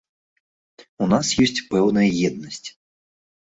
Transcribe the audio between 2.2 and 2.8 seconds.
еднасць.